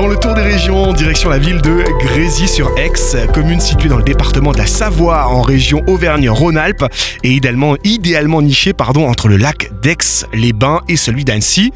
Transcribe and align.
Dans 0.00 0.08
le 0.08 0.16
tour 0.16 0.32
des 0.32 0.40
régions, 0.40 0.94
direction 0.94 1.28
la 1.28 1.36
ville 1.36 1.60
de 1.60 1.84
Grésy-sur-Aix, 1.98 3.28
commune 3.34 3.60
située 3.60 3.90
dans 3.90 3.98
le 3.98 4.02
département 4.02 4.52
de 4.52 4.56
la 4.56 4.64
Savoie 4.64 5.26
en 5.26 5.42
région 5.42 5.82
Auvergne-Rhône-Alpes 5.86 6.86
et 7.22 7.32
idéalement, 7.32 8.40
nichée 8.40 8.72
entre 8.78 9.28
le 9.28 9.36
lac 9.36 9.70
d'Aix-les-Bains 9.82 10.80
et 10.88 10.96
celui 10.96 11.26
d'Annecy. 11.26 11.74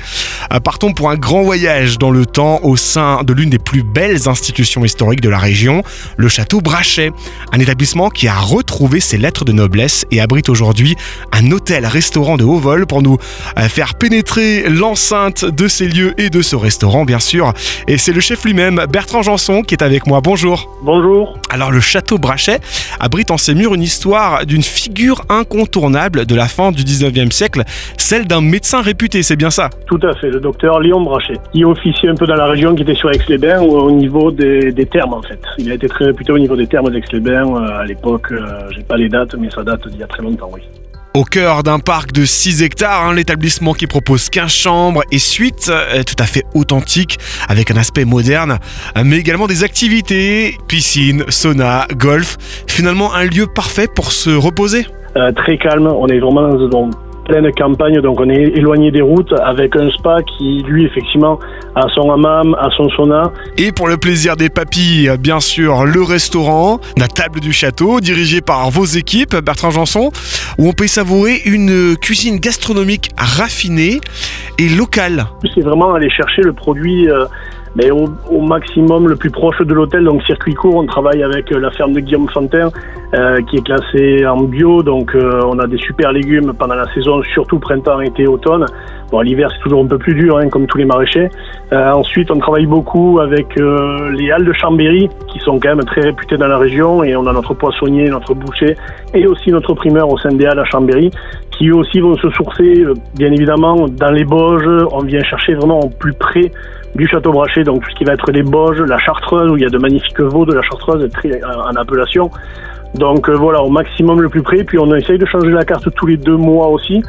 Euh, 0.53 0.61
partons 0.61 0.93
pour 0.93 1.11
un 1.11 1.17
grand 1.17 1.43
voyage 1.43 1.99
dans 1.99 2.11
le 2.11 2.27
temps 2.27 2.61
au 2.63 2.77
sein 2.77 3.23
de 3.25 3.33
l'une 3.33 3.51
des 3.51 3.59
plus 3.59 3.83
belles 3.83 4.29
institutions 4.29 4.85
historiques 4.85 5.21
de 5.21 5.29
la 5.29 5.39
région, 5.39 5.83
le 6.17 6.29
château 6.29 6.61
Brachet, 6.61 7.13
un 7.53 7.61
établissement 7.61 8.09
qui 8.11 8.29
a 8.29 8.35
retrouvé 8.35 9.01
ses 9.01 9.19
lettres 9.19 9.45
de 9.45 9.53
noblesse 9.53 10.05
et 10.11 10.21
abrite 10.21 10.49
aujourd'hui 10.49 10.97
un 11.33 11.51
hôtel-restaurant 11.51 12.37
de 12.37 12.45
haut 12.45 12.59
vol 12.59 12.87
pour 12.87 13.03
nous 13.03 13.19
euh, 13.59 13.69
faire 13.69 13.95
pénétrer 13.95 14.69
l'enceinte 14.69 15.45
de 15.45 15.69
ces 15.69 15.89
lieux 15.89 16.15
et 16.19 16.31
de 16.31 16.43
ce 16.43 16.57
restaurant 16.57 17.05
bien 17.05 17.19
sûr. 17.19 17.53
Et 17.89 17.99
c'est 17.99 18.13
le 18.13 18.21
chef 18.21 18.45
lui-même, 18.45 18.85
Bertrand 18.91 19.23
Janson, 19.23 19.63
qui 19.63 19.75
est 19.75 19.83
avec 19.83 20.07
moi. 20.07 20.21
Bonjour. 20.21 20.71
Bonjour. 20.83 21.39
Alors 21.51 21.71
le 21.71 21.81
château 21.81 22.19
Brachet 22.19 22.61
abrite 23.01 23.31
en 23.31 23.39
ses 23.39 23.55
murs 23.55 23.75
une 23.75 23.83
histoire 23.83 24.47
d'une 24.47 24.63
figure 24.63 25.23
incontournable 25.29 26.27
de 26.27 26.35
la 26.35 26.49
fin 26.49 26.73
du 26.73 26.83
19e 26.83 27.31
siècle, 27.31 27.63
celle 27.97 28.27
d'un 28.27 28.41
médecin 28.41 28.81
réputé, 28.81 29.23
c'est 29.23 29.37
bien 29.37 29.51
ça? 29.51 29.71
Tout 29.87 30.01
à 30.03 30.15
fait, 30.15 30.31
le 30.35 30.41
docteur 30.41 30.81
Léon 30.81 31.01
Brachet, 31.01 31.39
qui 31.53 31.65
officiait 31.65 32.09
un 32.09 32.15
peu 32.15 32.27
dans 32.27 32.35
la 32.35 32.47
région, 32.47 32.75
qui 32.75 32.83
était 32.83 32.95
sur 32.95 33.11
Aix-les-Bains 33.11 33.63
au 33.63 33.91
niveau 33.91 34.31
des, 34.31 34.87
termes 34.91 35.15
en 35.15 35.23
fait. 35.23 35.41
Il 35.59 35.71
a 35.71 35.75
été 35.75 35.89
très 35.89 36.07
réputé 36.07 36.33
au 36.33 36.39
niveau 36.39 36.57
des 36.57 36.67
termes 36.67 36.91
d'Aix-les-Bains 36.91 37.55
euh, 37.55 37.81
à 37.81 37.85
l'époque, 37.85 38.33
euh, 38.33 38.69
j'ai 38.75 38.83
pas 38.83 38.97
les 38.97 39.09
dates, 39.09 39.35
mais 39.39 39.49
ça 39.51 39.63
date 39.63 39.89
d'il 39.89 40.01
y 40.01 40.03
a 40.03 40.07
très 40.07 40.23
longtemps, 40.23 40.51
oui. 40.53 40.63
Au 41.15 41.23
cœur 41.23 41.63
d'un 41.63 41.79
parc 41.79 42.11
de 42.11 42.25
6 42.25 42.65
hectares, 42.65 43.05
hein, 43.05 43.15
l'établissement 43.15 43.73
qui 43.73 43.87
propose 43.87 44.29
15 44.31 44.51
chambres 44.51 45.03
et 45.13 45.21
suites 45.21 45.71
euh, 45.73 46.03
tout 46.03 46.21
à 46.21 46.25
fait 46.27 46.43
authentiques 46.55 47.19
avec 47.49 47.71
un 47.71 47.77
aspect 47.77 48.05
moderne, 48.05 48.59
mais 49.05 49.19
également 49.19 49.47
des 49.47 49.63
activités, 49.63 50.57
piscine, 50.67 51.23
sauna, 51.29 51.87
golf. 51.97 52.37
Finalement 52.67 53.15
un 53.15 53.25
lieu 53.25 53.47
parfait 53.47 53.87
pour 53.95 54.11
se 54.11 54.31
reposer. 54.31 54.87
très 55.37 55.57
calme, 55.59 55.87
on 55.87 56.09
est 56.09 56.19
vraiment 56.19 56.53
dans, 56.67 56.91
pleine 57.25 57.51
campagne, 57.53 58.01
donc 58.01 58.21
on 58.21 58.29
est 58.29 58.53
éloigné 58.55 58.91
des 58.91 59.01
routes 59.01 59.33
avec 59.45 59.75
un 59.77 59.91
spa 59.91 60.19
qui, 60.23 60.63
lui, 60.67 60.85
effectivement, 60.85 61.39
a 61.75 61.87
son 61.95 62.11
hammam, 62.11 62.55
a 62.59 62.69
son 62.77 62.89
sauna. 62.91 63.33
Et 63.59 63.73
pour 63.73 63.89
le 63.89 63.97
plaisir 63.97 64.37
des 64.37 64.49
papilles, 64.49 65.11
bien 65.19 65.41
sûr, 65.41 65.85
le 65.85 66.03
restaurant, 66.03 66.81
la 66.99 67.09
table 67.09 67.41
du 67.41 67.53
château, 67.53 68.01
dirigé 68.01 68.41
par 68.41 68.71
vos 68.71 68.85
équipes, 68.85 69.37
Bertrand 69.37 69.71
Janson, 69.71 70.11
où 70.59 70.69
on 70.69 70.73
peut 70.73 70.87
savourer 70.87 71.41
une 71.47 71.97
cuisine 71.97 72.39
gastronomique 72.39 73.11
raffinée 73.17 74.01
et 74.59 74.69
locale. 74.69 75.27
C'est 75.55 75.63
vraiment 75.63 75.95
aller 75.95 76.11
chercher 76.11 76.43
le 76.43 76.53
produit. 76.53 77.09
Euh, 77.75 77.85
mais 77.85 77.91
au, 77.91 78.41
maximum 78.41 79.09
le 79.09 79.17
plus 79.17 79.31
proche 79.31 79.61
de 79.61 79.75
l'hôtel, 79.75 80.05
donc 80.05 80.23
circuit 80.23 80.55
court, 80.55 80.77
on 80.77 80.87
travaille 80.87 81.23
avec 81.23 81.51
euh, 81.53 81.59
la 81.59 81.71
ferme 81.71 81.93
de 81.93 82.01
Guillaume 82.01 82.29
Fantin 82.29 82.71
euh, 83.15 83.41
qui 83.43 83.57
est 83.57 83.65
classée 83.65 84.27
en 84.27 84.43
bio, 84.43 84.83
donc 84.83 85.15
euh, 85.15 85.41
on 85.45 85.59
a 85.59 85.67
des 85.67 85.79
super 85.79 86.13
légumes 86.13 86.53
pendant 86.59 86.75
la 86.75 86.93
saison, 86.95 87.23
surtout 87.23 87.59
printemps, 87.59 88.01
été, 88.01 88.27
automne. 88.27 88.67
Bon, 89.11 89.21
l'hiver 89.21 89.49
c'est 89.53 89.63
toujours 89.63 89.83
un 89.85 89.87
peu 89.87 89.99
plus 89.99 90.15
dur, 90.15 90.39
hein, 90.39 90.49
comme 90.49 90.67
tous 90.67 90.79
les 90.79 90.85
maraîchers. 90.85 91.29
ensuite, 91.73 92.31
on 92.31 92.39
travaille 92.39 92.67
beaucoup 92.67 93.21
avec 93.21 93.47
les 93.57 94.31
halles 94.31 94.45
de 94.45 94.53
Chambéry, 94.53 95.09
qui 95.29 95.39
sont 95.41 95.59
quand 95.61 95.69
même 95.69 95.85
très 95.85 96.01
réputées 96.01 96.37
dans 96.37 96.49
la 96.49 96.59
région, 96.59 97.05
et 97.05 97.15
on 97.15 97.27
a 97.27 97.33
notre 97.33 97.55
poissonnier, 97.55 98.09
notre 98.09 98.35
boucher, 98.35 98.75
et 99.13 99.27
aussi 99.27 99.51
notre 99.51 99.75
primeur 99.75 100.09
au 100.09 100.19
sein 100.19 100.31
des 100.31 100.47
halles 100.47 100.59
à 100.59 100.65
Chambéry, 100.65 101.11
qui 101.53 101.69
eux 101.69 101.77
aussi 101.77 102.01
vont 102.01 102.17
se 102.17 102.29
sourcer, 102.31 102.85
bien 103.17 103.31
évidemment, 103.31 103.87
dans 103.89 104.11
les 104.11 104.25
Bauges. 104.25 104.87
On 104.91 105.05
vient 105.05 105.23
chercher 105.23 105.55
vraiment 105.55 105.81
au 105.81 105.89
plus 105.89 106.15
près 106.15 106.51
du 106.95 107.07
Château 107.09 107.33
Brachet, 107.33 107.65
donc 107.65 107.85
ce 107.89 107.95
qui 107.97 108.05
va 108.05 108.13
être 108.13 108.31
les 108.31 108.43
Bauges, 108.43 108.81
la 108.81 108.99
Chartreuse, 108.99 109.51
où 109.51 109.57
il 109.57 109.63
y 109.63 109.67
a 109.67 109.69
de 109.69 109.79
magnifiques 109.79 110.21
veaux 110.21 110.45
de 110.45 110.55
la 110.55 110.63
Chartreuse 110.63 111.09
très, 111.11 111.41
en 111.45 111.75
appellation. 111.77 112.31
Donc 112.95 113.29
euh, 113.29 113.35
voilà, 113.35 113.63
au 113.63 113.71
maximum 113.71 114.21
le 114.21 114.29
plus 114.29 114.43
près. 114.43 114.63
Puis 114.65 114.79
on 114.79 114.95
essaye 114.95 115.19
de 115.19 115.27
changer 115.27 115.51
la 115.51 115.65
carte 115.65 115.89
tous 115.95 116.07
les 116.07 116.17
deux 116.17 116.37
mois 116.37 116.69
aussi 116.69 117.03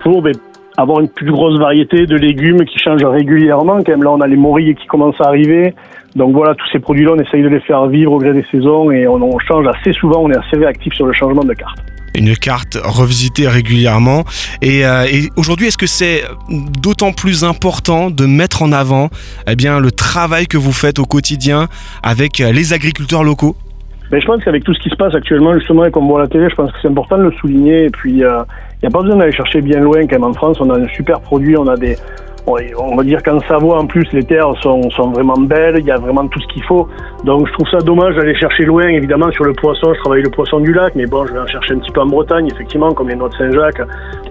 pour 0.00 0.22
ben, 0.22 0.34
avoir 0.76 1.00
une 1.00 1.08
plus 1.08 1.30
grosse 1.30 1.58
variété 1.58 2.06
de 2.06 2.16
légumes 2.16 2.64
qui 2.64 2.78
changent 2.78 3.04
régulièrement. 3.04 3.78
Quand 3.78 3.92
même, 3.92 4.04
là, 4.04 4.10
on 4.12 4.20
a 4.20 4.26
les 4.26 4.36
morilles 4.36 4.74
qui 4.74 4.86
commencent 4.86 5.20
à 5.20 5.28
arriver. 5.28 5.74
Donc 6.14 6.34
voilà, 6.34 6.54
tous 6.54 6.68
ces 6.70 6.78
produits-là, 6.78 7.12
on 7.16 7.20
essaye 7.20 7.42
de 7.42 7.48
les 7.48 7.60
faire 7.60 7.86
vivre 7.86 8.12
au 8.12 8.18
gré 8.18 8.32
des 8.32 8.44
saisons 8.50 8.90
et 8.90 9.08
on, 9.08 9.20
on 9.22 9.38
change 9.40 9.66
assez 9.66 9.92
souvent. 9.92 10.22
On 10.22 10.30
est 10.30 10.38
assez 10.38 10.56
réactif 10.56 10.92
sur 10.94 11.06
le 11.06 11.12
changement 11.12 11.42
de 11.42 11.54
carte 11.54 11.91
une 12.14 12.36
carte 12.36 12.78
revisitée 12.82 13.48
régulièrement. 13.48 14.24
Euh, 14.64 15.04
et, 15.10 15.30
aujourd'hui, 15.36 15.68
est-ce 15.68 15.78
que 15.78 15.86
c'est 15.86 16.22
d'autant 16.50 17.12
plus 17.12 17.44
important 17.44 18.10
de 18.10 18.26
mettre 18.26 18.62
en 18.62 18.72
avant 18.72 19.10
eh 19.46 19.56
bien, 19.56 19.80
le 19.80 19.90
travail 19.90 20.46
que 20.46 20.58
vous 20.58 20.72
faites 20.72 20.98
au 20.98 21.04
quotidien 21.04 21.68
avec 22.02 22.38
les 22.38 22.72
agriculteurs 22.72 23.24
locaux? 23.24 23.56
Mais 24.10 24.18
ben, 24.18 24.20
je 24.20 24.26
pense 24.26 24.44
qu'avec 24.44 24.62
tout 24.64 24.74
ce 24.74 24.80
qui 24.80 24.90
se 24.90 24.96
passe 24.96 25.14
actuellement, 25.14 25.54
justement, 25.54 25.86
et 25.86 25.90
comme 25.90 26.04
on 26.04 26.08
voit 26.08 26.20
la 26.20 26.28
télé, 26.28 26.46
je 26.50 26.54
pense 26.54 26.70
que 26.70 26.76
c'est 26.82 26.88
important 26.88 27.16
de 27.16 27.22
le 27.22 27.32
souligner. 27.32 27.84
Et 27.84 27.90
puis, 27.90 28.12
il 28.16 28.24
euh, 28.24 28.42
n'y 28.82 28.88
a 28.88 28.90
pas 28.90 29.00
besoin 29.00 29.16
d'aller 29.16 29.32
chercher 29.32 29.62
bien 29.62 29.80
loin, 29.80 30.02
quand 30.02 30.16
même. 30.16 30.24
En 30.24 30.34
France, 30.34 30.58
on 30.60 30.68
a 30.68 30.78
un 30.78 30.88
super 30.88 31.20
produit, 31.20 31.56
on 31.56 31.66
a 31.66 31.78
des, 31.78 31.96
on 32.46 32.96
va 32.96 33.04
dire 33.04 33.22
qu'en 33.22 33.40
Savoie, 33.40 33.78
en 33.78 33.86
plus, 33.86 34.06
les 34.12 34.24
terres 34.24 34.52
sont, 34.62 34.80
vraiment 35.12 35.38
belles, 35.38 35.76
il 35.78 35.86
y 35.86 35.90
a 35.90 35.96
vraiment 35.96 36.26
tout 36.26 36.40
ce 36.40 36.46
qu'il 36.48 36.62
faut. 36.64 36.88
Donc 37.24 37.46
je 37.46 37.52
trouve 37.52 37.68
ça 37.70 37.78
dommage 37.78 38.16
d'aller 38.16 38.34
chercher 38.34 38.64
loin, 38.64 38.88
évidemment, 38.88 39.30
sur 39.30 39.44
le 39.44 39.52
poisson. 39.52 39.94
Je 39.94 40.00
travaille 40.00 40.22
le 40.22 40.30
poisson 40.30 40.60
du 40.60 40.72
lac, 40.72 40.94
mais 40.94 41.06
bon, 41.06 41.26
je 41.26 41.32
vais 41.32 41.38
en 41.38 41.46
chercher 41.46 41.74
un 41.74 41.78
petit 41.78 41.92
peu 41.92 42.00
en 42.00 42.06
Bretagne, 42.06 42.48
effectivement, 42.52 42.92
comme 42.92 43.08
les 43.08 43.16
noix 43.16 43.28
de 43.28 43.34
Saint-Jacques, 43.34 43.82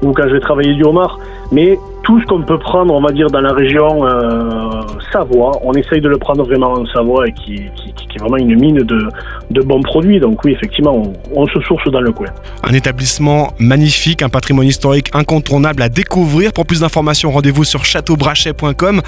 ou 0.03 0.11
quand 0.11 0.23
je 0.27 0.33
vais 0.33 0.39
travailler 0.39 0.73
du 0.73 0.83
homard. 0.83 1.19
Mais 1.51 1.79
tout 2.03 2.19
ce 2.19 2.25
qu'on 2.25 2.41
peut 2.41 2.57
prendre, 2.57 2.93
on 2.93 3.01
va 3.01 3.11
dire, 3.11 3.27
dans 3.27 3.41
la 3.41 3.53
région 3.53 4.05
euh, 4.05 4.81
Savoie, 5.11 5.51
on 5.63 5.73
essaye 5.73 6.01
de 6.01 6.09
le 6.09 6.17
prendre 6.17 6.43
vraiment 6.43 6.73
en 6.73 6.85
Savoie 6.87 7.27
et 7.27 7.31
qui, 7.31 7.55
qui, 7.75 7.93
qui 7.93 8.17
est 8.17 8.19
vraiment 8.19 8.37
une 8.37 8.59
mine 8.59 8.77
de, 8.77 9.07
de, 9.51 9.61
bons 9.61 9.81
produits. 9.81 10.19
Donc 10.19 10.43
oui, 10.43 10.53
effectivement, 10.53 10.95
on, 10.95 11.13
on, 11.41 11.47
se 11.47 11.59
source 11.61 11.89
dans 11.91 12.01
le 12.01 12.11
coin. 12.11 12.27
Un 12.63 12.73
établissement 12.73 13.53
magnifique, 13.59 14.23
un 14.23 14.29
patrimoine 14.29 14.67
historique 14.67 15.09
incontournable 15.13 15.81
à 15.81 15.89
découvrir. 15.89 16.53
Pour 16.53 16.65
plus 16.65 16.81
d'informations, 16.81 17.31
rendez-vous 17.31 17.63
sur 17.63 17.85
châteaubrachet.com. 17.85 19.01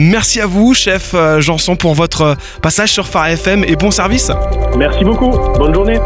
Merci 0.00 0.40
à 0.40 0.46
vous, 0.46 0.74
chef 0.74 1.14
euh, 1.14 1.40
Janson, 1.40 1.76
pour 1.76 1.94
votre 1.94 2.36
passage 2.62 2.92
sur 2.92 3.06
Phare 3.06 3.28
FM 3.28 3.64
et 3.64 3.76
bon 3.76 3.90
service. 3.90 4.30
Merci 4.78 5.04
beaucoup. 5.04 5.30
Bonne 5.58 5.74
journée. 5.74 5.98